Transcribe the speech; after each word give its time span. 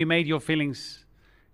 You 0.00 0.06
made 0.06 0.26
your 0.26 0.40
feelings 0.40 1.04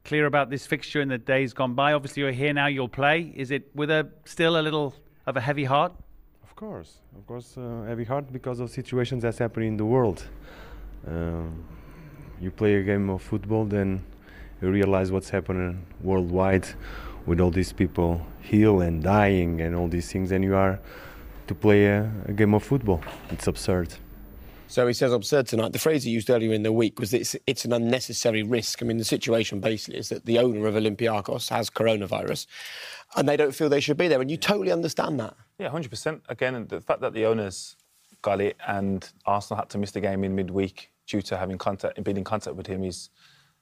clear 0.04 0.26
about 0.26 0.50
this 0.50 0.68
fixture 0.68 1.00
in 1.00 1.08
the 1.08 1.18
days 1.18 1.52
gone 1.52 1.74
by. 1.74 1.94
Obviously, 1.94 2.22
you're 2.22 2.30
here 2.30 2.52
now. 2.52 2.68
You'll 2.68 2.88
play. 2.88 3.32
Is 3.34 3.50
it 3.50 3.74
with 3.74 3.90
a 3.90 4.08
still 4.24 4.56
a 4.56 4.62
little 4.62 4.94
of 5.26 5.36
a 5.36 5.40
heavy 5.40 5.64
heart? 5.64 5.92
Of 6.44 6.54
course, 6.54 7.00
of 7.16 7.26
course, 7.26 7.58
uh, 7.58 7.82
heavy 7.88 8.04
heart 8.04 8.32
because 8.32 8.60
of 8.60 8.70
situations 8.70 9.24
that's 9.24 9.38
happening 9.38 9.70
in 9.70 9.76
the 9.76 9.84
world. 9.84 10.28
Um, 11.08 11.64
you 12.40 12.52
play 12.52 12.76
a 12.76 12.84
game 12.84 13.10
of 13.10 13.20
football, 13.20 13.64
then 13.64 14.04
you 14.62 14.70
realize 14.70 15.10
what's 15.10 15.30
happening 15.30 15.84
worldwide 16.00 16.68
with 17.26 17.40
all 17.40 17.50
these 17.50 17.72
people 17.72 18.24
heal 18.42 18.80
and 18.80 19.02
dying 19.02 19.60
and 19.60 19.74
all 19.74 19.88
these 19.88 20.12
things, 20.12 20.30
and 20.30 20.44
you 20.44 20.54
are 20.54 20.78
to 21.48 21.54
play 21.56 21.86
a, 21.86 22.08
a 22.26 22.32
game 22.32 22.54
of 22.54 22.62
football. 22.62 23.02
It's 23.30 23.48
absurd. 23.48 23.92
So 24.68 24.86
he 24.86 24.92
says 24.92 25.12
absurd 25.12 25.46
tonight. 25.46 25.72
The 25.72 25.78
phrase 25.78 26.02
he 26.02 26.10
used 26.10 26.28
earlier 26.28 26.52
in 26.52 26.62
the 26.62 26.72
week 26.72 26.98
was 26.98 27.12
that 27.12 27.20
it's, 27.20 27.36
it's 27.46 27.64
an 27.64 27.72
unnecessary 27.72 28.42
risk. 28.42 28.82
I 28.82 28.86
mean, 28.86 28.98
the 28.98 29.04
situation 29.04 29.60
basically 29.60 29.98
is 29.98 30.08
that 30.08 30.26
the 30.26 30.38
owner 30.38 30.66
of 30.66 30.74
Olympiacos 30.74 31.48
has 31.50 31.70
coronavirus 31.70 32.46
and 33.16 33.28
they 33.28 33.36
don't 33.36 33.54
feel 33.54 33.68
they 33.68 33.80
should 33.80 33.96
be 33.96 34.08
there. 34.08 34.20
And 34.20 34.30
you 34.30 34.36
totally 34.36 34.72
understand 34.72 35.20
that. 35.20 35.34
Yeah, 35.58 35.70
100%. 35.70 36.20
Again, 36.28 36.66
the 36.68 36.80
fact 36.80 37.00
that 37.00 37.14
the 37.14 37.26
owners 37.26 37.76
got 38.22 38.40
it 38.40 38.56
and 38.66 39.08
Arsenal 39.24 39.58
had 39.58 39.70
to 39.70 39.78
miss 39.78 39.92
the 39.92 40.00
game 40.00 40.24
in 40.24 40.34
midweek 40.34 40.90
due 41.06 41.22
to 41.22 41.36
having 41.36 41.58
contact, 41.58 42.02
been 42.02 42.16
in 42.16 42.24
contact 42.24 42.56
with 42.56 42.66
him 42.66 42.82
is 42.82 43.10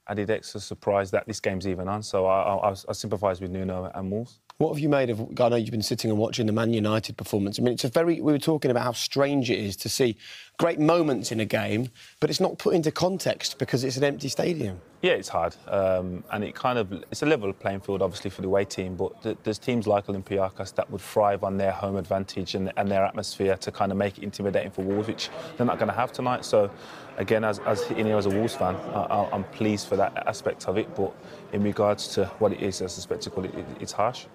added 0.07 0.29
extra 0.29 0.59
surprise 0.59 1.11
that 1.11 1.25
this 1.27 1.39
game's 1.39 1.67
even 1.67 1.87
on. 1.87 2.03
So 2.03 2.25
I, 2.25 2.55
I, 2.55 2.71
I 2.71 2.93
sympathise 2.93 3.41
with 3.41 3.51
Nuno 3.51 3.91
and 3.93 4.11
Wolves. 4.11 4.39
What 4.57 4.69
have 4.69 4.79
you 4.79 4.89
made 4.89 5.09
of? 5.09 5.21
I 5.39 5.49
know 5.49 5.55
you've 5.57 5.71
been 5.71 5.81
sitting 5.81 6.09
and 6.09 6.17
watching 6.17 6.45
the 6.45 6.53
Man 6.53 6.73
United 6.73 7.17
performance. 7.17 7.59
I 7.59 7.63
mean, 7.63 7.73
it's 7.73 7.83
a 7.83 7.89
very. 7.89 8.21
We 8.21 8.31
were 8.31 8.39
talking 8.39 8.71
about 8.71 8.83
how 8.83 8.93
strange 8.93 9.51
it 9.51 9.59
is 9.59 9.75
to 9.77 9.89
see 9.89 10.15
great 10.57 10.79
moments 10.79 11.31
in 11.31 11.39
a 11.39 11.45
game, 11.45 11.89
but 12.19 12.29
it's 12.29 12.39
not 12.39 12.57
put 12.57 12.73
into 12.73 12.91
context 12.91 13.57
because 13.57 13.83
it's 13.83 13.97
an 13.97 14.03
empty 14.03 14.29
stadium. 14.29 14.79
Yeah, 15.01 15.11
it's 15.11 15.29
hard, 15.29 15.55
um, 15.67 16.23
and 16.31 16.43
it 16.43 16.55
kind 16.55 16.79
of 16.79 16.91
it's 17.11 17.21
a 17.21 17.25
level 17.25 17.53
playing 17.53 17.81
field, 17.81 18.01
obviously 18.01 18.31
for 18.31 18.41
the 18.41 18.47
away 18.47 18.65
team. 18.65 18.95
But 18.95 19.21
th- 19.21 19.37
there's 19.43 19.59
teams 19.59 19.85
like 19.85 20.07
Olympiacos 20.07 20.73
that 20.75 20.89
would 20.89 21.01
thrive 21.01 21.43
on 21.43 21.57
their 21.57 21.71
home 21.71 21.95
advantage 21.95 22.55
and, 22.55 22.71
and 22.77 22.89
their 22.89 23.05
atmosphere 23.05 23.55
to 23.57 23.71
kind 23.71 23.91
of 23.91 23.97
make 23.97 24.17
it 24.17 24.23
intimidating 24.23 24.71
for 24.71 24.81
Wolves, 24.81 25.07
which 25.07 25.29
they're 25.57 25.67
not 25.67 25.77
going 25.77 25.89
to 25.89 25.95
have 25.95 26.11
tonight. 26.11 26.43
So, 26.43 26.71
again, 27.17 27.43
as 27.43 27.59
as 27.59 27.85
you 27.95 28.03
know, 28.03 28.17
as 28.17 28.25
a 28.25 28.29
Wolves 28.29 28.55
fan, 28.55 28.75
I, 28.75 29.29
I'm 29.31 29.43
pleased 29.43 29.87
for 29.87 29.95
that 29.97 30.25
aspect 30.27 30.67
of 30.67 30.77
it. 30.77 30.95
But 30.95 31.13
in 31.53 31.61
regards 31.61 32.07
to 32.15 32.25
what 32.39 32.53
it 32.53 32.61
is 32.61 32.81
as 32.81 32.97
a 32.97 33.01
spectacle, 33.01 33.45
it, 33.45 33.53
it, 33.53 33.65
it's 33.79 33.91
harsh. 33.91 34.25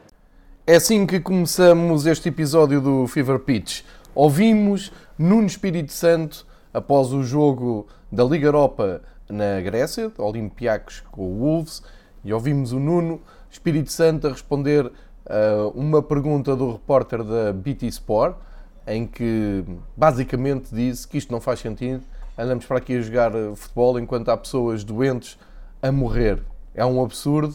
É 0.66 0.76
assim 0.76 1.04
que 1.04 1.18
começamos 1.18 2.06
este 2.06 2.28
episódio 2.28 2.80
do 2.80 3.06
Fever 3.08 3.40
Pitch. 3.40 3.82
Ouvimos 4.14 4.92
Nuno 5.16 5.46
Espírito 5.46 5.92
Santo 5.92 6.44
após 6.74 7.12
o 7.12 7.22
jogo 7.22 7.86
da 8.10 8.24
Liga 8.24 8.48
Europa 8.48 9.02
na 9.28 9.60
Grécia, 9.60 10.10
Olympiacos 10.18 11.00
com 11.12 11.22
o 11.22 11.38
Wolves, 11.38 11.80
e 12.24 12.32
ouvimos 12.32 12.72
o 12.72 12.80
Nuno 12.80 13.20
Espírito 13.48 13.92
Santo 13.92 14.26
a 14.26 14.30
responder 14.30 14.90
a 15.24 15.68
uma 15.74 16.02
pergunta 16.02 16.56
do 16.56 16.72
repórter 16.72 17.22
da 17.22 17.52
BT 17.52 17.86
Sport, 17.86 18.36
em 18.84 19.06
que 19.06 19.64
basicamente 19.96 20.74
disse 20.74 21.06
que 21.06 21.16
isto 21.16 21.30
não 21.30 21.40
faz 21.40 21.60
sentido, 21.60 22.02
andamos 22.36 22.66
para 22.66 22.78
aqui 22.78 22.96
a 22.96 23.00
jogar 23.00 23.32
futebol 23.54 23.96
enquanto 23.96 24.28
há 24.30 24.36
pessoas 24.36 24.82
doentes 24.82 25.38
a 25.80 25.92
morrer. 25.92 26.42
É 26.74 26.84
um 26.84 27.00
absurdo, 27.00 27.54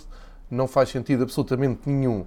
não 0.50 0.68
faz 0.68 0.88
sentido 0.88 1.24
absolutamente 1.24 1.82
nenhum. 1.86 2.26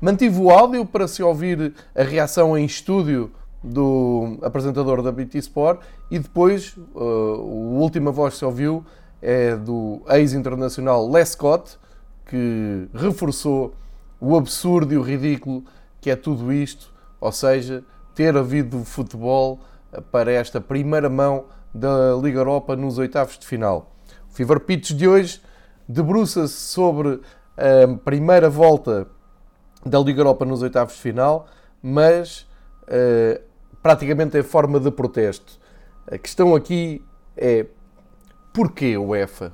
Mantive 0.00 0.40
o 0.40 0.50
áudio 0.50 0.86
para 0.86 1.08
se 1.08 1.24
ouvir 1.24 1.74
a 1.94 2.02
reação 2.04 2.56
em 2.56 2.64
estúdio 2.64 3.32
do 3.64 4.38
apresentador 4.42 5.00
da 5.00 5.10
BT 5.10 5.38
Sport 5.38 5.80
e 6.10 6.18
depois 6.18 6.76
uh, 6.94 7.00
a 7.00 7.80
última 7.80 8.12
voz 8.12 8.34
que 8.34 8.40
se 8.40 8.44
ouviu 8.44 8.84
é 9.22 9.56
do 9.56 10.02
ex-internacional 10.10 11.10
Lescott 11.10 11.78
que 12.26 12.86
reforçou 12.92 13.74
o 14.20 14.36
absurdo 14.36 14.92
e 14.92 14.98
o 14.98 15.02
ridículo 15.02 15.64
que 15.98 16.10
é 16.10 16.16
tudo 16.16 16.52
isto, 16.52 16.92
ou 17.18 17.32
seja, 17.32 17.82
ter 18.14 18.36
havido 18.36 18.84
futebol 18.84 19.60
para 20.12 20.30
esta 20.30 20.60
primeira 20.60 21.08
mão 21.08 21.46
da 21.74 22.14
Liga 22.22 22.40
Europa 22.40 22.76
nos 22.76 22.98
oitavos 22.98 23.38
de 23.38 23.46
final. 23.46 23.90
O 24.30 24.34
Fever 24.34 24.60
Pitch 24.60 24.90
de 24.90 25.08
hoje 25.08 25.40
debruça-se 25.88 26.54
sobre 26.54 27.20
a 27.56 27.96
primeira 28.04 28.50
volta 28.50 29.06
da 29.84 29.98
Liga 29.98 30.20
Europa 30.20 30.44
nos 30.44 30.60
oitavos 30.60 30.94
de 30.94 31.00
final, 31.00 31.46
mas 31.82 32.46
uh, 32.82 33.53
praticamente 33.84 34.38
em 34.38 34.42
forma 34.42 34.80
de 34.80 34.90
protesto. 34.90 35.60
A 36.10 36.16
questão 36.16 36.54
aqui 36.54 37.04
é 37.36 37.66
porquê 38.50 38.96
o 38.96 39.08
UEFA? 39.08 39.52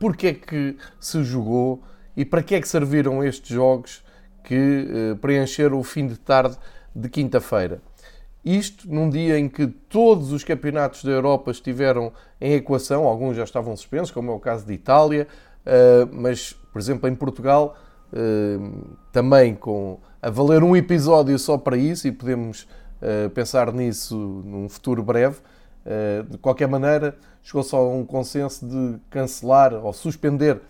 Porquê 0.00 0.26
é 0.26 0.34
que 0.34 0.76
se 0.98 1.22
jogou 1.22 1.80
e 2.16 2.24
para 2.24 2.42
que 2.42 2.56
é 2.56 2.60
que 2.60 2.66
serviram 2.66 3.22
estes 3.22 3.54
jogos 3.54 4.04
que 4.42 4.88
uh, 5.12 5.16
preencheram 5.18 5.78
o 5.78 5.84
fim 5.84 6.08
de 6.08 6.18
tarde 6.18 6.58
de 6.96 7.08
quinta-feira? 7.08 7.80
Isto 8.44 8.92
num 8.92 9.08
dia 9.08 9.38
em 9.38 9.48
que 9.48 9.68
todos 9.68 10.32
os 10.32 10.42
campeonatos 10.42 11.04
da 11.04 11.12
Europa 11.12 11.52
estiveram 11.52 12.12
em 12.40 12.54
equação, 12.54 13.04
alguns 13.04 13.36
já 13.36 13.44
estavam 13.44 13.76
suspensos, 13.76 14.10
como 14.10 14.32
é 14.32 14.34
o 14.34 14.40
caso 14.40 14.66
de 14.66 14.72
Itália, 14.72 15.28
uh, 15.64 16.10
mas, 16.12 16.54
por 16.72 16.80
exemplo, 16.80 17.08
em 17.08 17.14
Portugal 17.14 17.76
também 19.10 19.56
com 19.56 19.98
a 20.22 20.30
valer 20.30 20.62
um 20.62 20.76
episódio 20.76 21.36
só 21.36 21.58
para 21.58 21.76
isso 21.76 22.06
e 22.06 22.12
podemos 22.12 22.64
pensar 23.34 23.72
nisso 23.72 24.42
num 24.44 24.68
futuro 24.68 25.02
breve. 25.02 25.36
Uh, 25.84 26.22
de 26.30 26.38
qualquer 26.38 26.66
maneira, 26.66 27.14
chegou 27.42 27.62
só 27.62 27.90
um 27.90 28.06
consenso 28.06 28.66
de 28.66 28.98
cancelar 29.10 29.74
ou 29.74 29.92
suspender 29.92 30.60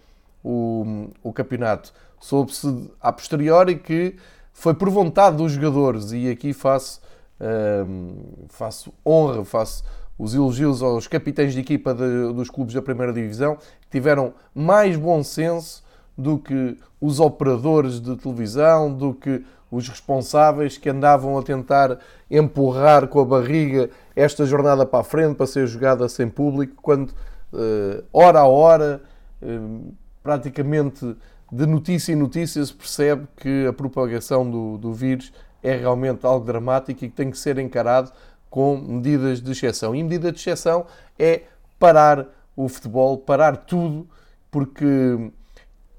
o, 0.43 1.09
o 1.23 1.33
campeonato. 1.33 1.93
Soube-se 2.21 2.91
a 3.01 3.13
posteriori 3.13 3.77
que 3.77 4.17
foi 4.53 4.75
por 4.75 4.91
vontade 4.91 5.37
dos 5.37 5.53
jogadores 5.53 6.11
e 6.11 6.29
aqui 6.29 6.53
faço, 6.53 7.01
uh, 7.41 8.47
faço 8.49 8.93
honra, 9.07 9.45
faço 9.45 9.85
os 10.19 10.35
elogios 10.35 10.83
aos 10.83 11.07
capitães 11.07 11.53
de 11.53 11.61
equipa 11.61 11.95
de, 11.95 12.33
dos 12.33 12.51
clubes 12.51 12.75
da 12.75 12.83
primeira 12.83 13.13
divisão 13.13 13.57
que 13.57 13.89
tiveram 13.91 14.35
mais 14.53 14.97
bom 14.97 15.23
senso 15.23 15.85
do 16.19 16.39
que 16.39 16.77
os 17.01 17.21
operadores 17.21 18.01
de 18.01 18.17
televisão, 18.17 18.93
do 18.93 19.15
que 19.15 19.45
os 19.75 19.89
responsáveis 19.89 20.79
que 20.79 20.89
andavam 20.89 21.39
a 21.39 21.43
tentar 21.43 21.99
empurrar 22.31 23.09
com 23.09 23.21
a 23.21 23.25
barriga 23.25 23.91
esta 24.15 24.47
jornada 24.47 24.87
para 24.87 25.01
a 25.01 25.05
frente 25.05 25.37
para 25.37 25.47
ser 25.47 25.67
jogada 25.67 26.09
sem 26.09 26.29
público, 26.29 26.75
quando 26.81 27.11
uh, 27.53 28.05
hora 28.13 28.41
a 28.41 28.47
hora, 28.47 29.03
uh, 29.43 29.95
praticamente 30.23 31.17
de 31.51 31.67
notícia 31.67 32.13
em 32.13 32.17
notícia, 32.17 32.65
se 32.65 32.73
percebe 32.73 33.27
que 33.37 33.67
a 33.67 33.73
propagação 33.73 34.49
do, 34.51 34.79
do 34.79 34.93
vírus 34.93 35.33
é 35.63 35.77
realmente 35.77 36.25
algo 36.27 36.45
dramático 36.45 37.05
e 37.05 37.09
que 37.09 37.15
tem 37.15 37.31
que 37.31 37.39
ser 37.39 37.59
encarado 37.59 38.13
com 38.51 38.77
medidas 38.77 39.41
de 39.41 39.51
exceção. 39.51 39.95
E 39.95 40.03
medida 40.03 40.31
de 40.31 40.39
exceção 40.39 40.87
é 41.19 41.43
parar 41.79 42.27
o 42.57 42.69
futebol, 42.69 43.19
parar 43.19 43.57
tudo, 43.57 44.07
porque 44.51 45.33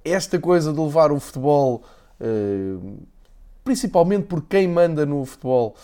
esta 0.05 0.39
coisa 0.39 0.71
de 0.71 0.79
levar 0.79 1.11
o 1.11 1.19
futebol, 1.19 1.83
eh, 2.19 2.77
principalmente 3.65 4.27
por 4.27 4.43
quem 4.43 4.67
manda 4.67 5.05
no 5.05 5.25
futebol, 5.25 5.75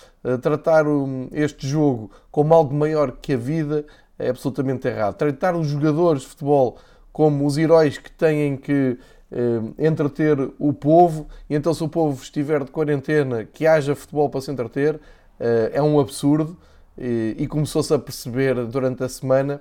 tratar 0.41 0.85
este 1.31 1.67
jogo 1.67 2.11
como 2.31 2.53
algo 2.53 2.73
maior 2.73 3.17
que 3.19 3.33
a 3.33 3.37
vida 3.37 3.85
é 4.17 4.29
absolutamente 4.29 4.87
errado. 4.87 5.15
Tratar 5.15 5.55
os 5.55 5.67
jogadores 5.67 6.21
de 6.21 6.27
futebol 6.29 6.77
como 7.11 7.45
os 7.45 7.57
heróis 7.57 7.97
que 7.97 8.11
têm 8.11 8.55
que 8.55 8.97
eh, 9.31 9.87
entreter 9.87 10.37
o 10.59 10.71
povo, 10.71 11.27
e 11.49 11.55
então 11.55 11.73
se 11.73 11.83
o 11.83 11.89
povo 11.89 12.21
estiver 12.21 12.63
de 12.63 12.69
quarentena, 12.71 13.45
que 13.45 13.65
haja 13.65 13.95
futebol 13.95 14.29
para 14.29 14.41
se 14.41 14.51
entreter, 14.51 14.99
eh, 15.39 15.71
é 15.73 15.81
um 15.81 15.99
absurdo. 15.99 16.55
E 16.97 17.47
começou-se 17.47 17.91
a 17.91 17.97
perceber 17.97 18.53
durante 18.65 19.03
a 19.03 19.09
semana 19.09 19.59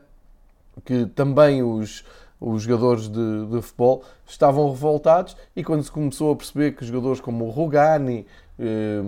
que 0.84 1.06
também 1.06 1.62
os, 1.62 2.04
os 2.40 2.62
jogadores 2.62 3.08
de, 3.08 3.46
de, 3.46 3.60
futebol 3.60 4.02
estavam 4.26 4.70
revoltados 4.70 5.36
e 5.54 5.62
quando 5.62 5.82
se 5.82 5.90
começou 5.90 6.32
a 6.32 6.36
perceber 6.36 6.72
que 6.72 6.84
jogadores 6.84 7.20
como 7.20 7.44
o 7.44 7.50
Rugani, 7.50 8.26
eh, 8.58 9.02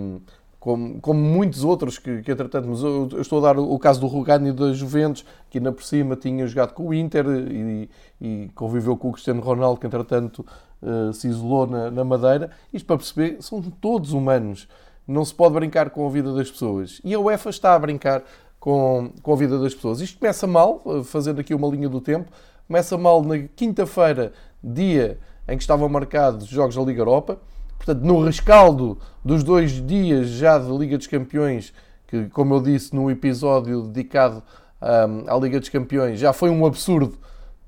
como, 0.59 1.01
como, 1.01 1.19
muitos 1.19 1.63
outros 1.63 1.97
que, 1.97 2.21
que 2.21 2.31
entretanto, 2.31 2.67
eu, 2.85 3.09
eu 3.11 3.21
estou 3.21 3.39
a 3.39 3.53
dar 3.53 3.59
o 3.59 3.77
caso 3.79 3.99
do 3.99 4.07
Rugani 4.07 4.51
da 4.53 4.71
Juventus, 4.71 5.25
que 5.49 5.57
ainda 5.57 5.71
por 5.71 5.83
cima 5.83 6.15
tinha 6.15 6.45
jogado 6.47 6.73
com 6.73 6.87
o 6.87 6.93
Inter 6.93 7.25
e, 7.27 7.89
e 8.21 8.49
conviveu 8.55 8.95
com 8.95 9.09
o 9.09 9.11
Cristiano 9.11 9.41
Ronaldo, 9.41 9.79
que 9.79 9.87
entretanto 9.87 10.45
eh, 10.83 11.13
se 11.13 11.29
isolou 11.29 11.65
na, 11.65 11.89
na 11.89 12.03
Madeira. 12.03 12.51
Isto 12.73 12.85
para 12.85 12.97
perceber, 12.97 13.37
são 13.41 13.61
todos 13.61 14.11
humanos. 14.11 14.67
Não 15.07 15.23
se 15.23 15.33
pode 15.33 15.53
brincar 15.53 15.89
com 15.89 16.05
a 16.05 16.09
vida 16.09 16.33
das 16.33 16.51
pessoas. 16.51 16.99
E 17.03 17.13
a 17.13 17.19
UEFA 17.19 17.49
está 17.49 17.73
a 17.73 17.79
brincar 17.79 18.23
com, 18.59 19.11
com 19.21 19.33
a 19.33 19.35
vida 19.35 19.57
das 19.59 19.73
pessoas. 19.73 20.01
Isto 20.01 20.19
começa 20.19 20.45
mal, 20.45 20.81
eh, 20.85 21.03
fazendo 21.03 21.39
aqui 21.39 21.53
uma 21.53 21.67
linha 21.67 21.87
do 21.87 22.01
tempo, 22.01 22.29
Começa 22.67 22.97
mal 22.97 23.21
na 23.23 23.39
quinta-feira, 23.55 24.31
dia 24.63 25.19
em 25.47 25.57
que 25.57 25.63
estavam 25.63 25.89
marcados 25.89 26.45
os 26.45 26.49
Jogos 26.49 26.75
da 26.75 26.81
Liga 26.81 27.01
Europa. 27.01 27.37
Portanto, 27.77 28.01
no 28.01 28.23
rescaldo 28.23 28.97
dos 29.23 29.43
dois 29.43 29.85
dias 29.85 30.29
já 30.29 30.57
de 30.57 30.71
Liga 30.71 30.97
dos 30.97 31.07
Campeões, 31.07 31.73
que, 32.07 32.29
como 32.29 32.53
eu 32.53 32.61
disse 32.61 32.95
no 32.95 33.11
episódio 33.11 33.81
dedicado 33.81 34.41
um, 34.81 35.29
à 35.29 35.37
Liga 35.37 35.59
dos 35.59 35.67
Campeões, 35.67 36.19
já 36.19 36.31
foi 36.31 36.49
um 36.49 36.65
absurdo 36.65 37.17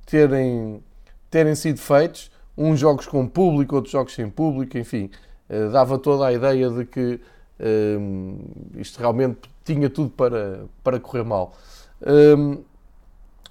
terem, 0.06 0.82
terem 1.30 1.56
sido 1.56 1.80
feitos, 1.80 2.32
uns 2.58 2.80
jogos 2.80 3.06
com 3.06 3.28
público, 3.28 3.76
outros 3.76 3.92
jogos 3.92 4.14
sem 4.14 4.30
público, 4.30 4.78
enfim, 4.78 5.10
uh, 5.50 5.72
dava 5.72 6.00
toda 6.00 6.28
a 6.28 6.32
ideia 6.32 6.70
de 6.70 6.86
que 6.86 7.20
um, 8.00 8.40
isto 8.76 8.98
realmente 9.00 9.40
tinha 9.66 9.90
tudo 9.90 10.10
para, 10.10 10.66
para 10.82 11.00
correr 11.00 11.26
mal. 11.26 11.54
Um, 12.02 12.64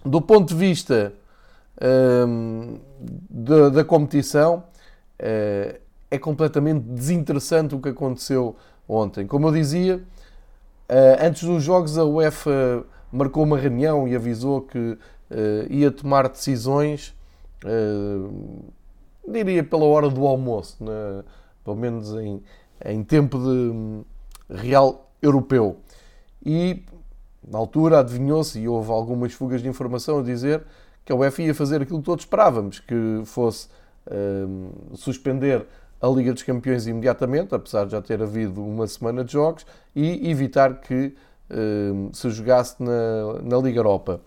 do 0.04 0.20
ponto 0.22 0.48
de 0.48 0.54
vista 0.54 1.12
um, 1.82 2.78
da, 3.30 3.68
da, 3.68 3.84
competição, 3.84 4.64
uh, 5.20 5.78
é 6.10 6.18
completamente 6.18 6.80
desinteressante 6.80 7.74
o 7.74 7.80
que 7.80 7.88
aconteceu 7.88 8.56
ontem. 8.88 9.26
Como 9.26 9.48
eu 9.48 9.52
dizia, 9.52 9.96
uh, 9.96 10.02
antes 11.20 11.42
dos 11.42 11.62
jogos 11.62 11.98
a 11.98 12.04
UEFA 12.04 12.84
marcou 13.10 13.44
uma 13.44 13.58
reunião 13.58 14.06
e 14.06 14.14
avisou 14.14 14.62
que 14.62 14.78
uh, 14.78 14.98
ia 15.68 15.90
tomar 15.90 16.28
decisões, 16.28 17.14
diria 19.26 19.64
pela 19.64 19.84
hora 19.86 20.10
do 20.10 20.26
almoço, 20.26 20.84
na, 20.84 21.24
pelo 21.64 21.76
menos 21.76 22.12
em, 22.12 22.42
em 22.84 23.02
tempo 23.02 23.38
de 23.38 23.44
hum, 23.48 24.04
real 24.50 25.10
europeu. 25.22 25.78
E 26.44 26.84
na 27.46 27.58
altura 27.58 28.00
adivinhou-se, 28.00 28.58
e 28.58 28.68
houve 28.68 28.90
algumas 28.90 29.32
fugas 29.32 29.62
de 29.62 29.68
informação 29.68 30.18
a 30.18 30.22
dizer 30.22 30.62
que 31.04 31.12
a 31.12 31.16
UEFA 31.16 31.42
ia 31.42 31.54
fazer 31.54 31.82
aquilo 31.82 31.98
que 31.98 32.04
todos 32.04 32.24
esperávamos, 32.24 32.80
que 32.80 33.22
fosse 33.24 33.68
hum, 34.10 34.70
suspender 34.94 35.66
a 36.00 36.08
Liga 36.08 36.32
dos 36.32 36.42
Campeões 36.42 36.86
imediatamente, 36.86 37.54
apesar 37.54 37.86
de 37.86 37.92
já 37.92 38.02
ter 38.02 38.22
havido 38.22 38.62
uma 38.62 38.86
semana 38.86 39.24
de 39.24 39.32
jogos, 39.32 39.66
e 39.94 40.30
evitar 40.30 40.80
que 40.80 41.14
hum, 41.50 42.10
se 42.12 42.30
jogasse 42.30 42.82
na, 42.82 43.42
na 43.42 43.56
Liga 43.58 43.78
Europa. 43.78 44.20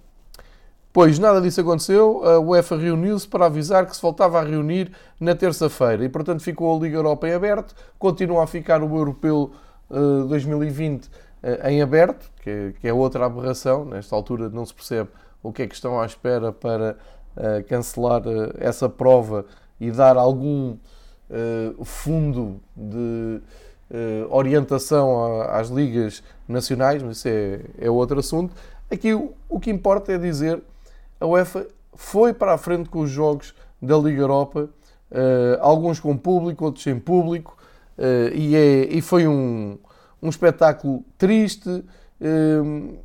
Pois 0.98 1.20
nada 1.20 1.40
disso 1.40 1.62
aconteceu, 1.62 2.24
a 2.26 2.40
UEFA 2.40 2.76
reuniu-se 2.76 3.28
para 3.28 3.46
avisar 3.46 3.86
que 3.86 3.96
se 3.96 4.02
voltava 4.02 4.40
a 4.40 4.44
reunir 4.44 4.92
na 5.20 5.36
terça-feira 5.36 6.04
e, 6.04 6.10
portanto, 6.10 6.42
ficou 6.42 6.76
a 6.76 6.80
Liga 6.80 6.98
Europa 6.98 7.28
em 7.28 7.34
aberto, 7.34 7.76
continua 8.00 8.44
a 8.44 8.48
ficar 8.48 8.82
o 8.82 8.98
Europeu 8.98 9.52
uh, 9.92 10.26
2020 10.26 11.06
uh, 11.06 11.10
em 11.68 11.84
aberto, 11.84 12.32
que, 12.42 12.74
que, 12.82 12.88
é 12.88 12.94
outra 12.94 13.28
aberração, 13.28 13.86
nesta 13.86 14.16
altura 14.16 14.50
não 14.50 14.66
se 14.66 14.74
percebe 14.74 15.10
o 15.48 15.54
que 15.54 15.64
é 15.64 15.68
que 15.68 15.76
estão 15.76 16.00
à 16.00 16.06
espera 16.06 16.52
para 16.52 16.98
uh, 17.36 17.64
cancelar 17.68 18.22
eh, 18.26 18.54
essa 18.60 18.90
prova 18.90 19.46
e 19.80 19.92
dar 19.92 20.18
algum 20.18 20.78
fundo 21.84 22.62
de 22.74 23.42
orientação 24.30 25.42
às 25.42 25.68
ligas 25.68 26.24
nacionais, 26.48 27.04
mas 27.04 27.18
isso 27.18 27.28
é, 27.28 27.60
é 27.80 27.90
outro 27.90 28.18
assunto. 28.20 28.56
Aqui 28.90 29.14
o, 29.14 29.34
o 29.50 29.60
que 29.60 29.70
importa 29.70 30.14
é 30.14 30.18
dizer 30.18 30.64
a 31.20 31.26
UEFA 31.26 31.68
foi 31.94 32.34
para 32.34 32.54
a 32.54 32.58
frente 32.58 32.90
com 32.90 33.00
os 33.02 33.10
jogos 33.10 33.54
da 33.82 33.98
Liga 33.98 34.22
Europa, 34.22 34.70
uh, 35.12 35.62
alguns 35.62 36.00
com 36.00 36.16
público, 36.18 36.66
outros 36.66 36.84
sem 36.84 37.00
público, 37.00 37.58
uh, 37.98 38.34
e, 38.34 38.56
é, 38.56 38.86
e, 38.86 39.02
foi 39.02 39.28
um, 39.28 39.78
um 40.22 40.30
espetáculo 40.30 41.04
triste 41.18 41.70
uh, 41.70 42.98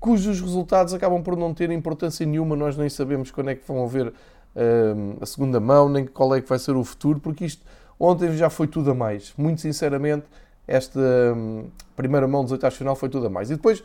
cujos 0.00 0.40
resultados 0.40 0.94
acabam 0.94 1.22
por 1.22 1.36
não 1.36 1.52
ter 1.52 1.70
importância 1.70 2.24
nenhuma. 2.24 2.56
Nós 2.56 2.76
nem 2.76 2.88
sabemos 2.88 3.30
quando 3.30 3.50
é 3.50 3.54
que 3.54 3.66
vão 3.66 3.84
haver 3.84 4.12
a 5.20 5.26
segunda 5.26 5.60
mão, 5.60 5.88
nem 5.88 6.04
qual 6.04 6.34
é 6.34 6.40
que 6.40 6.48
vai 6.48 6.58
ser 6.58 6.74
o 6.74 6.82
futuro, 6.82 7.20
porque 7.20 7.44
isto 7.44 7.64
ontem 7.98 8.36
já 8.36 8.50
foi 8.50 8.66
tudo 8.66 8.90
a 8.90 8.94
mais. 8.94 9.32
Muito 9.36 9.60
sinceramente, 9.60 10.24
esta 10.66 10.98
um, 10.98 11.68
primeira 11.94 12.26
mão 12.26 12.42
dos 12.42 12.52
oitavos 12.52 12.76
final 12.76 12.96
foi 12.96 13.08
tudo 13.08 13.26
a 13.26 13.30
mais. 13.30 13.50
E 13.50 13.54
depois 13.54 13.82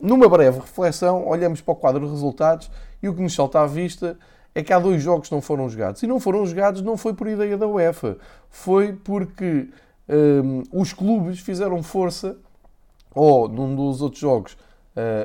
numa 0.00 0.28
breve 0.28 0.60
reflexão, 0.60 1.26
olhamos 1.28 1.60
para 1.60 1.72
o 1.72 1.76
quadro 1.76 2.06
de 2.06 2.10
resultados 2.10 2.70
e 3.02 3.08
o 3.08 3.14
que 3.14 3.20
nos 3.20 3.34
salta 3.34 3.60
à 3.60 3.66
vista 3.66 4.18
é 4.54 4.62
que 4.62 4.72
há 4.72 4.78
dois 4.78 5.02
jogos 5.02 5.28
que 5.28 5.34
não 5.34 5.42
foram 5.42 5.68
jogados. 5.68 6.02
E 6.02 6.06
não 6.06 6.18
foram 6.18 6.44
jogados 6.46 6.80
não 6.82 6.96
foi 6.96 7.12
por 7.12 7.28
ideia 7.28 7.56
da 7.56 7.66
UEFA, 7.66 8.16
foi 8.48 8.92
porque 8.92 9.68
um, 10.08 10.62
os 10.72 10.92
clubes 10.92 11.40
fizeram 11.40 11.82
força, 11.82 12.36
ou 13.14 13.48
num 13.48 13.76
dos 13.76 14.00
outros 14.00 14.20
jogos, 14.20 14.56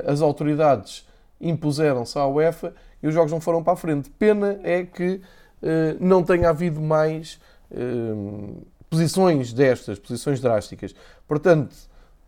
as 0.06 0.20
autoridades 0.20 1.06
impuseram-se 1.40 2.18
à 2.18 2.26
UEFA 2.26 2.74
e 3.02 3.06
os 3.06 3.14
jogos 3.14 3.32
não 3.32 3.40
foram 3.40 3.62
para 3.62 3.74
a 3.74 3.76
frente. 3.76 4.10
Pena 4.10 4.58
é 4.62 4.84
que 4.84 5.20
uh, 5.62 5.96
não 6.00 6.22
tenha 6.22 6.50
havido 6.50 6.80
mais 6.80 7.38
uh, 7.70 8.62
posições 8.88 9.52
destas, 9.52 9.98
posições 9.98 10.40
drásticas. 10.40 10.94
Portanto, 11.26 11.74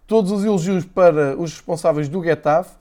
todos 0.07 0.31
os 0.31 0.45
elogios 0.45 0.85
para 0.85 1.37
os 1.37 1.53
responsáveis 1.53 2.09
do 2.09 2.23
Getafe, 2.23 2.77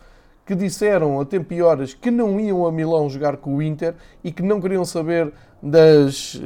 que 0.45 0.55
disseram 0.55 1.19
a 1.19 1.25
tempo 1.25 1.53
e 1.53 1.61
horas 1.61 1.93
que 1.93 2.09
não 2.09 2.39
iam 2.39 2.65
a 2.65 2.71
Milão 2.71 3.09
jogar 3.09 3.37
com 3.37 3.57
o 3.57 3.61
Inter 3.61 3.93
e 4.23 4.31
que 4.31 4.41
não 4.41 4.61
queriam 4.61 4.85
saber 4.85 5.33
das 5.61 6.39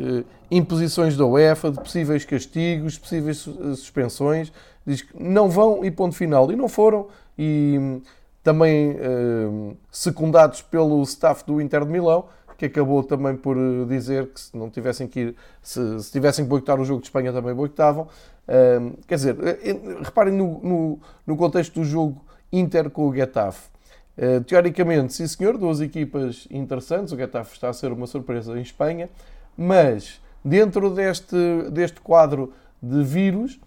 imposições 0.51 1.15
da 1.15 1.25
UEFA, 1.25 1.71
de 1.71 1.79
possíveis 1.79 2.25
castigos, 2.25 2.97
possíveis 2.97 3.47
eh, 3.47 3.75
suspensões. 3.75 4.51
Diz 4.85 5.01
que 5.01 5.21
não 5.21 5.49
vão 5.49 5.83
e 5.85 5.91
ponto 5.91 6.15
final. 6.15 6.51
E 6.51 6.55
não 6.55 6.67
foram. 6.67 7.07
E 7.37 7.77
um, 7.79 8.01
também 8.43 8.91
uh, 8.91 9.77
secundados 9.91 10.61
pelo 10.61 11.01
staff 11.03 11.45
do 11.45 11.61
Inter 11.61 11.85
de 11.85 11.91
Milão, 11.91 12.25
que 12.57 12.65
acabou 12.65 13.03
também 13.03 13.35
por 13.35 13.57
dizer 13.87 14.27
que 14.27 14.39
se 14.39 14.55
não 14.55 14.69
tivessem 14.69 15.07
que 15.07 15.19
ir, 15.19 15.35
se, 15.61 15.99
se 16.03 16.11
tivessem 16.11 16.45
que 16.45 16.49
boicotar 16.49 16.79
o 16.79 16.85
jogo 16.85 17.01
de 17.01 17.07
Espanha 17.07 17.31
também 17.31 17.53
boicotavam. 17.53 18.07
Um, 18.47 18.93
quer 19.07 19.15
dizer, 19.15 19.37
eh, 19.41 19.77
reparem 20.03 20.33
no, 20.33 20.59
no, 20.61 20.99
no, 21.25 21.37
contexto 21.37 21.79
do 21.79 21.85
jogo 21.85 22.21
Inter 22.51 22.89
com 22.89 23.07
o 23.07 23.15
Getafe. 23.15 23.69
Teoricamente, 24.45 25.13
sim 25.13 25.25
senhor, 25.25 25.57
duas 25.57 25.79
equipas 25.79 26.47
interessantes, 26.51 27.13
o 27.13 27.17
Getafe 27.17 27.55
está 27.55 27.69
a 27.69 27.73
ser 27.73 27.91
uma 27.91 28.05
surpresa 28.05 28.55
em 28.59 28.61
Espanha, 28.61 29.09
mas 29.57 30.21
dentro 30.43 30.89
deste, 30.93 31.35
deste 31.71 32.01
quadro 32.01 32.53
de 32.83 33.03
vírus, 33.03 33.59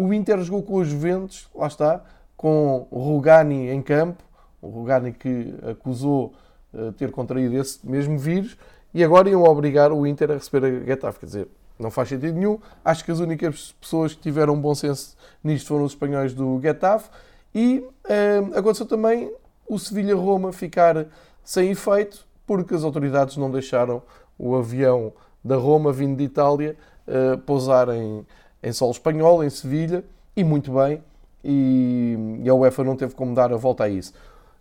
o 0.00 0.14
Inter 0.14 0.40
jogou 0.42 0.62
com 0.62 0.76
os 0.76 0.88
Juventus, 0.88 1.48
lá 1.54 1.66
está, 1.66 2.02
com 2.36 2.86
Rugani 2.90 3.68
em 3.68 3.82
campo, 3.82 4.22
o 4.62 4.68
Rugani 4.68 5.12
que 5.12 5.54
acusou 5.70 6.32
uh, 6.72 6.92
ter 6.92 7.10
contraído 7.10 7.56
esse 7.56 7.86
mesmo 7.86 8.18
vírus, 8.18 8.56
e 8.94 9.04
agora 9.04 9.28
iam 9.28 9.44
obrigar 9.44 9.92
o 9.92 10.06
Inter 10.06 10.30
a 10.30 10.34
receber 10.34 10.64
a 10.66 10.84
Getafe. 10.84 11.20
Quer 11.20 11.26
dizer, 11.26 11.48
não 11.78 11.90
faz 11.90 12.08
sentido 12.08 12.34
nenhum. 12.34 12.58
Acho 12.84 13.04
que 13.04 13.10
as 13.10 13.20
únicas 13.20 13.74
pessoas 13.80 14.14
que 14.14 14.20
tiveram 14.20 14.60
bom 14.60 14.74
senso 14.74 15.16
nisto 15.42 15.68
foram 15.68 15.84
os 15.84 15.92
espanhóis 15.92 16.34
do 16.34 16.60
Getafe. 16.60 17.08
E 17.54 17.84
eh, 18.08 18.42
aconteceu 18.54 18.86
também 18.86 19.32
o 19.68 19.78
Sevilha-Roma 19.78 20.52
ficar 20.52 21.06
sem 21.44 21.70
efeito, 21.70 22.26
porque 22.46 22.74
as 22.74 22.84
autoridades 22.84 23.36
não 23.36 23.50
deixaram 23.50 24.02
o 24.38 24.56
avião 24.56 25.12
da 25.42 25.56
Roma, 25.56 25.92
vindo 25.92 26.16
de 26.16 26.24
Itália, 26.24 26.76
eh, 27.06 27.36
pousar 27.46 27.88
em, 27.88 28.26
em 28.62 28.72
solo 28.72 28.92
espanhol, 28.92 29.42
em 29.42 29.50
Sevilha, 29.50 30.04
e 30.36 30.44
muito 30.44 30.72
bem, 30.72 31.02
e, 31.44 32.16
e 32.42 32.48
a 32.48 32.54
UEFA 32.54 32.84
não 32.84 32.96
teve 32.96 33.14
como 33.14 33.34
dar 33.34 33.52
a 33.52 33.56
volta 33.56 33.84
a 33.84 33.88
isso. 33.88 34.12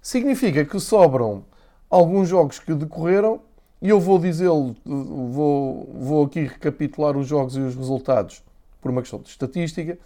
Significa 0.02 0.64
que 0.64 0.80
sobram 0.80 1.44
alguns 1.90 2.30
jogos 2.30 2.60
que 2.60 2.74
decorreram 2.74 3.42
e 3.82 3.90
eu 3.90 4.00
vou 4.00 4.20
dizê-lo, 4.20 4.76
vou, 4.86 5.90
vou 5.94 6.26
aqui 6.26 6.42
recapitular 6.42 7.16
os 7.18 7.28
jogos 7.28 7.56
e 7.56 7.60
os 7.60 7.76
resultados 7.76 8.44
por 8.82 8.92
uma 8.92 9.02
questão 9.02 9.20
de 9.20 9.30
estatística. 9.30 9.98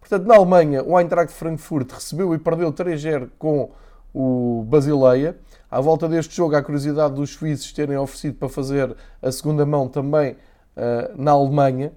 Portanto, 0.00 0.26
na 0.26 0.36
Alemanha, 0.36 0.84
o 0.84 0.98
Eintracht 0.98 1.32
Frankfurt 1.32 1.90
recebeu 1.90 2.32
e 2.34 2.38
perdeu 2.38 2.72
3-0 2.72 3.28
com 3.38 3.70
o 4.14 4.64
Basileia. 4.68 5.36
À 5.68 5.80
volta 5.80 6.08
deste 6.08 6.36
jogo, 6.36 6.54
há 6.54 6.62
curiosidade 6.62 7.14
dos 7.14 7.30
suíços 7.30 7.72
terem 7.72 7.96
oferecido 7.96 8.36
para 8.36 8.48
fazer 8.48 8.96
a 9.20 9.32
segunda 9.32 9.66
mão 9.66 9.88
também 9.88 10.32
uh, 10.32 11.20
na 11.20 11.32
Alemanha. 11.32 11.92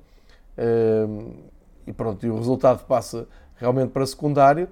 E 1.85 1.93
pronto, 1.93 2.25
e 2.25 2.29
o 2.29 2.37
resultado 2.37 2.85
passa 2.85 3.27
realmente 3.55 3.91
para 3.91 4.05
secundário. 4.05 4.67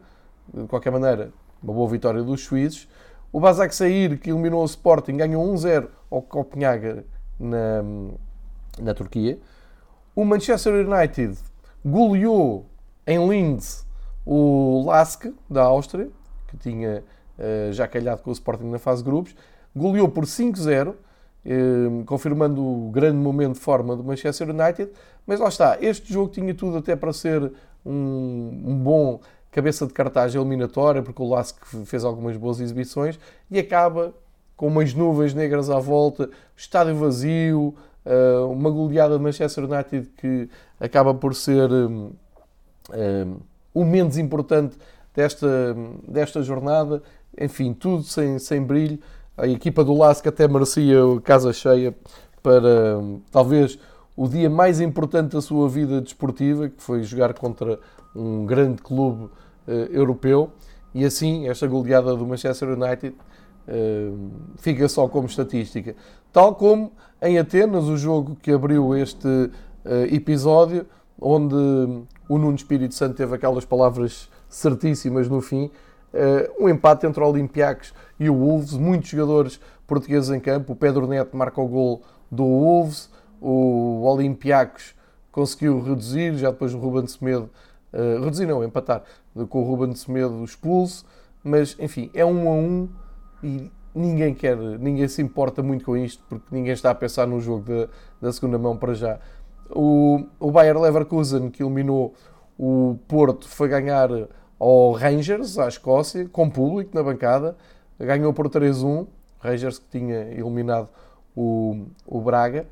De 0.53 0.67
qualquer 0.67 0.91
maneira, 0.91 1.31
uma 1.61 1.73
boa 1.73 1.89
vitória 1.89 2.23
dos 2.23 2.43
suíços. 2.43 2.87
O 3.31 3.39
Basak 3.39 3.75
Sair, 3.75 4.17
que 4.19 4.29
eliminou 4.29 4.61
o 4.61 4.65
Sporting, 4.65 5.17
ganhou 5.17 5.45
1-0 5.53 5.87
ao 6.09 6.21
Copenhaga 6.21 7.03
na, 7.39 7.83
na 8.79 8.93
Turquia. 8.93 9.39
O 10.15 10.23
Manchester 10.23 10.87
United 10.87 11.37
goleou 11.85 12.65
em 13.05 13.27
Linz 13.27 13.85
o 14.25 14.83
Lask, 14.85 15.25
da 15.49 15.63
Áustria, 15.63 16.09
que 16.47 16.57
tinha 16.57 17.03
uh, 17.37 17.71
já 17.71 17.87
calhado 17.87 18.21
com 18.21 18.29
o 18.29 18.33
Sporting 18.33 18.65
na 18.65 18.79
fase 18.79 19.03
de 19.03 19.09
grupos. 19.09 19.35
Goleou 19.75 20.09
por 20.09 20.25
5-0, 20.25 20.89
uh, 20.89 20.91
eh, 20.91 20.95
confirmando 22.05 22.61
o 22.61 22.89
grande 22.91 23.17
momento 23.17 23.53
de 23.53 23.59
forma 23.59 23.95
do 23.95 24.03
Manchester 24.03 24.49
United. 24.49 24.91
Mas 25.25 25.39
lá 25.39 25.47
está, 25.47 25.77
este 25.81 26.11
jogo 26.11 26.31
tinha 26.31 26.53
tudo 26.53 26.77
até 26.77 26.95
para 26.95 27.13
ser 27.13 27.51
um, 27.85 28.63
um 28.65 28.75
bom 28.75 29.19
cabeça 29.51 29.87
de 29.87 29.93
cartaz 29.93 30.35
eliminatória, 30.35 31.01
porque 31.01 31.21
o 31.21 31.27
Lask 31.27 31.57
fez 31.85 32.03
algumas 32.03 32.37
boas 32.37 32.59
exibições 32.59 33.19
e 33.49 33.57
acaba 33.57 34.13
com 34.55 34.67
umas 34.67 34.93
nuvens 34.93 35.33
negras 35.33 35.69
à 35.69 35.79
volta, 35.79 36.29
estádio 36.55 36.95
vazio, 36.95 37.73
eh, 38.05 38.39
uma 38.49 38.69
goleada 38.69 39.17
de 39.17 39.23
Manchester 39.23 39.65
United 39.65 40.09
que 40.17 40.49
acaba 40.79 41.13
por 41.13 41.35
ser 41.35 41.71
um, 41.71 42.11
um, 42.93 43.37
o 43.73 43.83
menos 43.83 44.17
importante 44.17 44.77
desta, 45.13 45.75
desta 46.07 46.41
jornada. 46.41 47.01
Enfim, 47.39 47.73
tudo 47.73 48.03
sem, 48.03 48.39
sem 48.39 48.61
brilho. 48.61 48.99
A 49.37 49.47
equipa 49.47 49.83
do 49.83 49.93
Lask 49.93 50.25
até 50.25 50.47
merecia 50.47 50.97
casa 51.23 51.53
cheia 51.53 51.95
para 52.41 52.99
talvez 53.31 53.77
o 54.15 54.27
dia 54.27 54.49
mais 54.49 54.81
importante 54.81 55.33
da 55.33 55.41
sua 55.41 55.69
vida 55.69 56.01
desportiva, 56.01 56.67
que 56.69 56.81
foi 56.81 57.03
jogar 57.03 57.35
contra 57.35 57.79
um 58.15 58.47
grande 58.47 58.81
clube 58.81 59.25
uh, 59.25 59.71
europeu. 59.91 60.49
E 60.93 61.05
assim, 61.05 61.47
esta 61.47 61.67
goleada 61.67 62.15
do 62.15 62.25
Manchester 62.25 62.69
United 62.69 63.15
uh, 63.67 64.31
fica 64.57 64.89
só 64.89 65.07
como 65.07 65.27
estatística. 65.27 65.95
Tal 66.33 66.55
como 66.55 66.91
em 67.21 67.37
Atenas, 67.37 67.83
o 67.83 67.95
jogo 67.95 68.35
que 68.41 68.51
abriu 68.51 68.95
este 68.95 69.27
uh, 69.27 69.51
episódio, 70.11 70.87
onde 71.21 71.55
o 72.27 72.37
Nuno 72.39 72.55
Espírito 72.55 72.95
Santo 72.95 73.15
teve 73.15 73.35
aquelas 73.35 73.65
palavras 73.65 74.29
certíssimas 74.49 75.29
no 75.29 75.41
fim, 75.41 75.69
um 76.59 76.69
empate 76.69 77.05
entre 77.05 77.23
Olympiacos 77.23 77.93
e 78.19 78.29
o 78.29 78.35
Wolves, 78.35 78.73
muitos 78.73 79.09
jogadores 79.09 79.59
portugueses 79.85 80.29
em 80.29 80.39
campo, 80.39 80.73
o 80.73 80.75
Pedro 80.75 81.07
Neto 81.07 81.35
marca 81.35 81.61
o 81.61 81.67
gol 81.67 82.01
do 82.31 82.43
Wolves, 82.43 83.09
o 83.39 84.03
Olympiacos 84.03 84.95
conseguiu 85.31 85.81
reduzir, 85.81 86.35
já 86.35 86.49
depois 86.49 86.73
o 86.73 86.79
Ruben 86.79 87.05
Semedo, 87.07 87.49
uh, 87.93 88.23
reduzir 88.23 88.47
não, 88.47 88.63
empatar, 88.63 89.03
com 89.49 89.61
o 89.61 89.63
Ruben 89.63 89.93
Semedo 89.95 90.43
expulso, 90.43 91.05
mas 91.43 91.75
enfim, 91.79 92.09
é 92.13 92.25
um 92.25 92.49
a 92.49 92.53
um 92.53 92.89
e 93.43 93.71
ninguém 93.93 94.33
quer, 94.33 94.57
ninguém 94.57 95.07
se 95.07 95.21
importa 95.21 95.61
muito 95.61 95.85
com 95.85 95.95
isto, 95.95 96.23
porque 96.27 96.45
ninguém 96.51 96.73
está 96.73 96.91
a 96.91 96.95
pensar 96.95 97.27
no 97.27 97.39
jogo 97.39 97.65
da, 97.65 97.87
da 98.21 98.33
segunda 98.33 98.57
mão 98.57 98.75
para 98.77 98.93
já. 98.93 99.19
O, 99.69 100.25
o 100.39 100.51
Bayer 100.51 100.79
Leverkusen, 100.79 101.49
que 101.49 101.63
eliminou 101.63 102.13
o 102.57 102.97
Porto, 103.07 103.47
foi 103.47 103.67
ganhar 103.67 104.09
ao 104.59 104.91
Rangers, 104.93 105.57
à 105.59 105.67
Escócia, 105.67 106.27
com 106.29 106.49
público 106.49 106.91
na 106.95 107.03
bancada, 107.03 107.55
ganhou 107.99 108.33
por 108.33 108.49
3-1, 108.49 109.07
Rangers 109.39 109.79
que 109.79 109.99
tinha 109.99 110.31
eliminado 110.31 110.89
o, 111.35 111.85
o 112.05 112.21
Braga. 112.21 112.65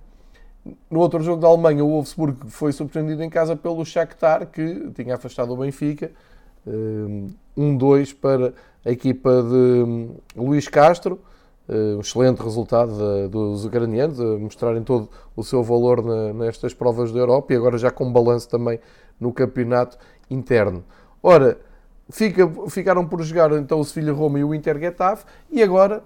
No 0.89 0.99
outro 0.99 1.21
jogo 1.21 1.41
da 1.41 1.47
Alemanha, 1.47 1.83
o 1.83 1.89
Wolfsburg 1.89 2.49
foi 2.49 2.71
surpreendido 2.71 3.21
em 3.23 3.29
casa 3.29 3.55
pelo 3.55 3.85
Shakhtar, 3.85 4.47
que 4.47 4.89
tinha 4.95 5.15
afastado 5.15 5.53
o 5.53 5.57
Benfica. 5.57 6.11
1-2 6.67 7.37
um 7.55 8.19
para 8.19 8.53
a 8.83 8.91
equipa 8.91 9.43
de 9.43 9.83
hum, 9.83 10.15
Luís 10.35 10.67
Castro. 10.67 11.19
Um 11.67 11.99
excelente 11.99 12.43
resultado 12.43 13.27
dos 13.27 13.65
ucranianos, 13.65 14.19
a 14.19 14.37
mostrarem 14.37 14.83
todo 14.83 15.09
o 15.35 15.43
seu 15.43 15.63
valor 15.63 16.03
nestas 16.33 16.75
provas 16.75 17.11
da 17.11 17.19
Europa 17.19 17.53
e 17.53 17.55
agora 17.55 17.75
já 17.75 17.89
com 17.89 18.11
balanço 18.13 18.47
também 18.47 18.79
no 19.19 19.33
campeonato 19.33 19.97
interno. 20.29 20.83
Ora, 21.23 21.57
fica, 22.09 22.49
ficaram 22.69 23.07
por 23.07 23.21
jogar 23.21 23.51
então 23.53 23.79
o 23.79 23.85
Sevilha 23.85 24.13
Roma 24.13 24.39
e 24.39 24.43
o 24.43 24.53
Inter 24.53 24.79
Getafe 24.79 25.25
e 25.51 25.61
agora, 25.61 26.03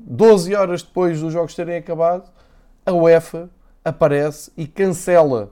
12 0.00 0.54
horas 0.54 0.82
depois 0.82 1.20
dos 1.20 1.32
jogos 1.32 1.54
terem 1.54 1.76
acabado, 1.76 2.30
a 2.84 2.92
UEFA 2.92 3.50
aparece 3.84 4.52
e 4.56 4.66
cancela 4.66 5.50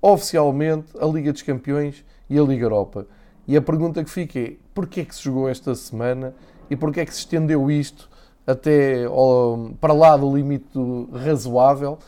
oficialmente 0.00 0.92
a 0.98 1.06
Liga 1.06 1.32
dos 1.32 1.42
Campeões 1.42 2.04
e 2.28 2.38
a 2.38 2.42
Liga 2.42 2.64
Europa. 2.64 3.06
E 3.46 3.56
a 3.56 3.62
pergunta 3.62 4.02
que 4.04 4.10
fica 4.10 4.38
é: 4.38 4.52
porquê 4.74 5.00
é 5.00 5.04
que 5.04 5.14
se 5.14 5.22
jogou 5.22 5.48
esta 5.48 5.74
semana 5.74 6.34
e 6.68 6.76
porquê 6.76 7.00
é 7.00 7.06
que 7.06 7.12
se 7.12 7.20
estendeu 7.20 7.70
isto 7.70 8.08
até 8.46 9.04
ao, 9.04 9.70
para 9.80 9.92
lá 9.92 10.16
do 10.16 10.34
limite 10.34 10.78
razoável, 11.12 11.98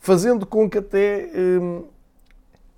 fazendo 0.00 0.46
com 0.46 0.68
que 0.68 0.78
até, 0.78 1.30
hum, 1.34 1.84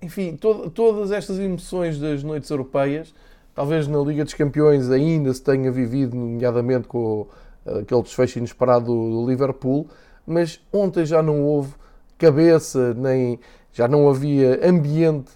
enfim, 0.01 0.35
to, 0.35 0.69
todas 0.69 1.11
estas 1.11 1.39
emoções 1.39 1.99
das 1.99 2.23
noites 2.23 2.49
europeias, 2.49 3.13
talvez 3.53 3.87
na 3.87 3.99
Liga 3.99 4.23
dos 4.23 4.33
Campeões 4.33 4.89
ainda 4.89 5.33
se 5.33 5.41
tenha 5.41 5.71
vivido, 5.71 6.15
nomeadamente 6.15 6.87
com 6.87 7.27
aquele 7.65 8.01
desfecho 8.01 8.39
inesperado 8.39 8.85
do 8.85 9.25
Liverpool, 9.27 9.87
mas 10.25 10.59
ontem 10.71 11.05
já 11.05 11.21
não 11.21 11.43
houve 11.43 11.73
cabeça, 12.17 12.93
nem 12.93 13.39
já 13.71 13.87
não 13.87 14.09
havia 14.09 14.59
ambiente 14.67 15.31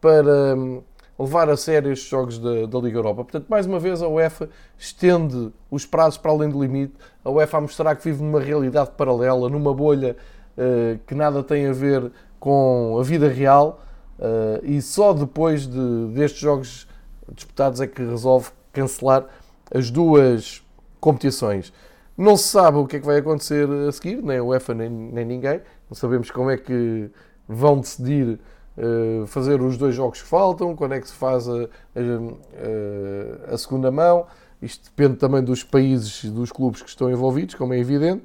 para 0.00 0.54
hum, 0.56 0.82
levar 1.18 1.48
a 1.48 1.56
sério 1.56 1.92
estes 1.92 2.08
jogos 2.08 2.38
da, 2.38 2.66
da, 2.66 2.78
Liga 2.78 2.98
Europa. 2.98 3.24
Portanto, 3.24 3.46
mais 3.48 3.66
uma 3.66 3.78
vez, 3.78 4.02
a 4.02 4.08
UEFA 4.08 4.48
estende 4.76 5.52
os 5.70 5.84
prazos 5.84 6.18
para 6.18 6.30
além 6.30 6.48
do 6.48 6.60
limite, 6.62 6.94
a 7.24 7.30
UEFA 7.30 7.58
a 7.58 7.60
mostrar 7.60 7.96
que 7.96 8.04
vive 8.04 8.22
numa 8.22 8.40
realidade 8.40 8.90
paralela, 8.96 9.48
numa 9.48 9.74
bolha 9.74 10.16
uh, 10.56 10.98
que 11.06 11.14
nada 11.14 11.42
tem 11.42 11.66
a 11.66 11.72
ver 11.72 12.10
com 12.38 12.96
a 13.00 13.02
vida 13.02 13.28
real, 13.28 13.82
uh, 14.18 14.64
e 14.64 14.80
só 14.82 15.12
depois 15.12 15.66
de, 15.66 16.06
destes 16.14 16.40
jogos 16.40 16.88
disputados 17.34 17.80
é 17.80 17.86
que 17.86 18.02
resolve 18.02 18.50
cancelar 18.72 19.26
as 19.74 19.90
duas 19.90 20.62
competições. 21.00 21.72
Não 22.16 22.36
se 22.36 22.44
sabe 22.44 22.78
o 22.78 22.86
que 22.86 22.96
é 22.96 23.00
que 23.00 23.06
vai 23.06 23.18
acontecer 23.18 23.68
a 23.70 23.92
seguir, 23.92 24.22
nem 24.22 24.38
a 24.38 24.44
UEFA 24.44 24.74
nem, 24.74 24.90
nem 24.90 25.24
ninguém. 25.24 25.60
Não 25.88 25.94
sabemos 25.94 26.30
como 26.30 26.50
é 26.50 26.56
que 26.56 27.10
vão 27.46 27.80
decidir 27.80 28.40
uh, 28.76 29.26
fazer 29.26 29.60
os 29.62 29.76
dois 29.76 29.94
jogos 29.94 30.20
que 30.20 30.28
faltam, 30.28 30.74
quando 30.74 30.94
é 30.94 31.00
que 31.00 31.08
se 31.08 31.14
faz 31.14 31.48
a, 31.48 31.62
a, 31.62 33.54
a, 33.54 33.58
segunda 33.58 33.90
mão. 33.90 34.26
Isto 34.60 34.90
depende 34.90 35.16
também 35.16 35.42
dos 35.42 35.62
países 35.62 36.24
e 36.24 36.30
dos 36.30 36.50
clubes 36.50 36.82
que 36.82 36.88
estão 36.88 37.08
envolvidos, 37.10 37.54
como 37.54 37.72
é 37.72 37.78
evidente. 37.78 38.24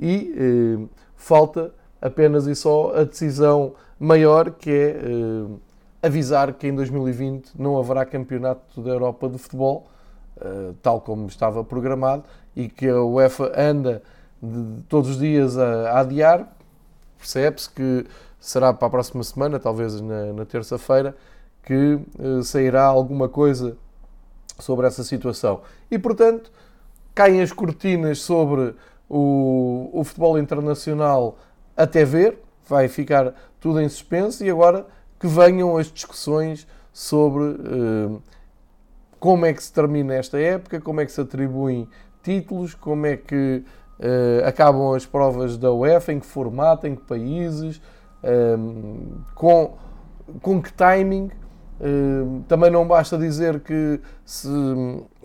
E 0.00 0.88
falta 1.14 1.72
apenas 2.00 2.46
e 2.46 2.54
só 2.54 2.96
a 2.96 3.04
decisão 3.04 3.74
maior, 3.98 4.50
que 4.50 4.70
é 4.70 5.00
uh, 5.06 5.60
avisar 6.02 6.52
que 6.52 6.66
em 6.66 6.74
2020 6.74 7.52
não 7.58 7.78
haverá 7.78 8.04
campeonato 8.04 8.80
da 8.80 8.90
Europa 8.90 9.28
de 9.28 9.38
futebol 9.38 9.88
eh, 10.40 10.72
tal 10.80 11.00
como 11.00 11.26
estava 11.26 11.64
programado, 11.64 12.22
e 12.54 12.68
que 12.68 12.88
a 12.88 13.02
UEFA 13.02 13.52
anda 13.56 14.02
de, 14.40 14.82
todos 14.84 15.10
os 15.10 15.18
dias 15.18 15.58
a, 15.58 15.90
a 15.90 16.00
adiar. 16.00 16.48
Percebe-se 17.18 17.68
que 17.68 18.06
será 18.38 18.72
para 18.72 18.86
a 18.86 18.90
próxima 18.90 19.24
semana, 19.24 19.58
talvez 19.58 20.00
na, 20.00 20.32
na 20.32 20.44
terça-feira, 20.44 21.16
que 21.64 21.98
uh, 22.18 22.42
sairá 22.44 22.84
alguma 22.84 23.28
coisa 23.28 23.76
sobre 24.60 24.86
essa 24.86 25.02
situação. 25.02 25.62
E, 25.90 25.98
portanto, 25.98 26.52
caem 27.14 27.42
as 27.42 27.52
cortinas 27.52 28.20
sobre 28.20 28.76
o, 29.08 29.90
o 29.92 30.04
futebol 30.04 30.38
internacional 30.38 31.36
até 31.76 32.04
ver, 32.04 32.38
vai 32.68 32.86
ficar 32.86 33.34
tudo 33.58 33.80
em 33.80 33.88
suspenso 33.88 34.44
e 34.44 34.50
agora 34.50 34.86
que 35.18 35.26
venham 35.26 35.76
as 35.76 35.90
discussões 35.90 36.66
sobre 36.92 37.42
uh, 37.42 38.22
como 39.18 39.46
é 39.46 39.52
que 39.52 39.62
se 39.62 39.72
termina 39.72 40.14
esta 40.14 40.38
época, 40.38 40.80
como 40.80 41.00
é 41.00 41.06
que 41.06 41.12
se 41.12 41.20
atribuem 41.20 41.88
títulos, 42.22 42.74
como 42.74 43.06
é 43.06 43.16
que 43.16 43.64
uh, 43.98 44.46
acabam 44.46 44.94
as 44.94 45.06
provas 45.06 45.56
da 45.56 45.72
UEFA, 45.72 46.12
em 46.12 46.20
que 46.20 46.26
formato, 46.26 46.86
em 46.86 46.94
que 46.94 47.02
países, 47.02 47.80
ehm, 48.22 49.22
com, 49.34 49.76
com 50.40 50.62
que 50.62 50.72
timing. 50.72 51.30
Também 52.48 52.72
não 52.72 52.88
basta 52.88 53.16
dizer 53.16 53.60
que 53.60 54.00
se, 54.24 54.48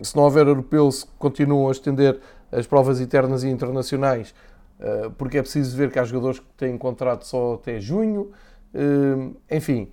se 0.00 0.14
não 0.14 0.22
houver 0.22 0.46
europeu 0.46 0.88
se 0.92 1.04
continuam 1.18 1.68
a 1.68 1.72
estender 1.72 2.20
as 2.52 2.64
provas 2.64 3.00
internas 3.00 3.42
e 3.42 3.48
internacionais, 3.48 4.32
porque 5.16 5.38
é 5.38 5.42
preciso 5.42 5.76
ver 5.76 5.90
que 5.90 5.98
há 5.98 6.04
jogadores 6.04 6.40
que 6.40 6.46
têm 6.56 6.76
contrato 6.76 7.26
só 7.26 7.54
até 7.54 7.80
junho. 7.80 8.32
Uh, 8.74 9.36
enfim, 9.50 9.90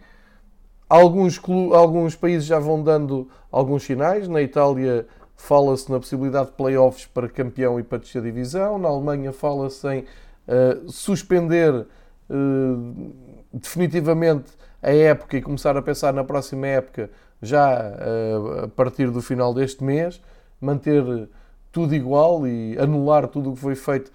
Alguns, 0.91 1.39
alguns 1.73 2.17
países 2.17 2.45
já 2.45 2.59
vão 2.59 2.83
dando 2.83 3.29
alguns 3.49 3.83
sinais. 3.83 4.27
Na 4.27 4.41
Itália 4.41 5.07
fala-se 5.37 5.89
na 5.89 5.97
possibilidade 5.97 6.47
de 6.47 6.51
playoffs 6.57 7.05
para 7.05 7.29
campeão 7.29 7.79
e 7.79 7.83
para 7.83 7.99
descer 7.99 8.21
divisão. 8.21 8.77
Na 8.77 8.89
Alemanha 8.89 9.31
fala-se 9.31 9.87
em 9.87 9.99
uh, 10.01 10.91
suspender 10.91 11.87
definitivamente 13.53 14.51
a 14.83 14.91
época 14.91 15.37
e 15.37 15.41
começar 15.41 15.77
a 15.77 15.81
pensar 15.81 16.13
na 16.13 16.25
próxima 16.25 16.67
época 16.67 17.09
já 17.41 17.93
a 18.63 18.67
partir 18.69 19.09
do 19.11 19.21
final 19.21 19.53
deste 19.53 19.83
mês, 19.83 20.21
manter 20.59 21.29
tudo 21.71 21.95
igual 21.95 22.47
e 22.47 22.77
anular 22.77 23.27
tudo 23.27 23.51
o 23.51 23.53
que 23.53 23.59
foi 23.59 23.75
feito 23.75 24.11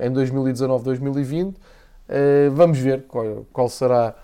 em 0.00 0.12
2019-2020. 0.12 1.54
vamos 2.52 2.78
ver 2.78 3.02
qual, 3.06 3.46
qual 3.52 3.68
será 3.68 4.14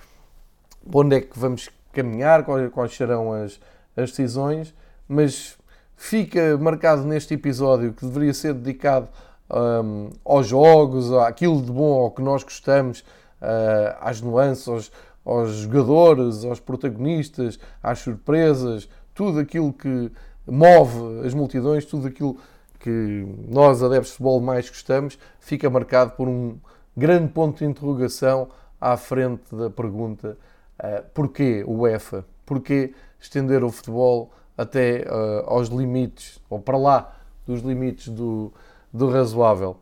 onde 0.93 1.16
é 1.16 1.21
que 1.21 1.38
vamos 1.38 1.69
caminhar, 1.93 2.45
quais, 2.45 2.95
serão 2.95 3.33
as, 3.33 3.59
as 3.97 4.11
decisões, 4.11 4.75
mas 5.09 5.57
fica 5.97 6.57
marcado 6.59 7.05
neste 7.05 7.35
episódio 7.35 7.93
que 7.93 8.05
deveria 8.05 8.35
ser 8.35 8.55
dedicado 8.55 9.09
um, 9.50 10.11
aos 10.25 10.47
jogos, 10.47 11.12
àquilo 11.12 11.62
de 11.62 11.73
bom 11.73 12.00
ao 12.00 12.11
que 12.11 12.21
nós 12.21 12.43
gostamos, 12.43 13.00
uh, 13.40 13.97
às 14.00 14.21
nuances, 14.21 14.69
aos, 14.69 14.93
aos, 15.25 15.50
jogadores, 15.52 16.45
aos 16.45 16.61
protagonistas, 16.61 17.59
às 17.83 18.00
surpresas, 18.00 18.88
tudo 19.14 19.38
aquilo 19.38 19.73
que 19.73 20.11
move 20.47 21.26
as 21.26 21.33
multidões, 21.33 21.85
tudo 21.85 22.09
aquilo 22.09 22.37
que 22.78 23.26
nós, 23.49 23.83
adeptos 23.83 24.09
de 24.09 24.12
futebol, 24.12 24.40
mais 24.40 24.68
gostamos, 24.68 25.18
fica 25.40 25.68
marcado 25.68 26.12
por 26.12 26.28
um 26.28 26.56
grande 26.97 27.33
ponto 27.33 27.59
de 27.59 27.64
interrogação 27.64 28.49
à 28.80 28.97
frente 28.97 29.54
da 29.54 29.71
pergunta 29.71 30.37
Uh, 30.76 31.02
porquê 31.14 31.64
o 31.66 31.80
UEFA? 31.80 32.25
Porquê 32.45 32.92
estender 33.18 33.64
o 33.64 33.71
futebol 33.71 34.30
até 34.59 35.06
uh, 35.06 35.45
aos 35.47 35.68
limites, 35.68 36.38
ou 36.50 36.61
para 36.61 36.76
lá 36.76 37.16
dos 37.47 37.62
limites 37.62 38.09
do, 38.09 38.52
do 38.92 39.09
razoável. 39.09 39.78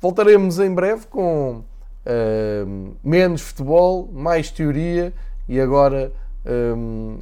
Voltaremos 0.00 0.58
em 0.58 0.74
breve 0.74 1.06
com 1.06 1.62
uh, 1.62 2.96
menos 3.02 3.42
futebol, 3.42 4.08
mais 4.12 4.50
teoria 4.50 5.14
e 5.48 5.60
agora 5.60 6.12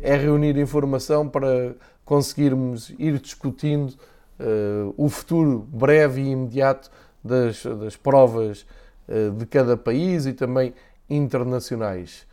é 0.03 0.17
reunir 0.17 0.59
informação 0.59 1.27
para 1.27 1.75
conseguirmos 2.05 2.93
ir 2.99 3.19
discutindo 3.19 3.95
uh, 4.41 4.95
o 4.97 5.09
futuro 5.09 5.67
breve 5.69 6.21
e 6.21 6.31
imediato 6.31 6.91
das, 7.23 7.65
das 7.65 7.97
provas 7.97 8.67
uh, 9.09 9.31
de 9.33 9.47
cada 9.47 9.77
país 9.77 10.27
e 10.27 10.33
também 10.33 10.75
internacionais. 11.09 12.27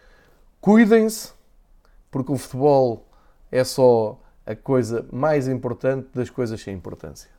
Cuidem-se, 0.59 1.33
porque 2.09 2.31
o 2.31 2.37
futebol 2.37 3.07
é 3.51 3.63
só 3.63 4.19
a 4.45 4.55
coisa 4.55 5.05
mais 5.11 5.47
importante 5.47 6.09
das 6.13 6.29
coisas 6.29 6.61
sem 6.61 6.75
importância. 6.75 7.29